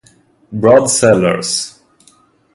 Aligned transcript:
Brad 0.51 0.89
Sellers 0.89 1.77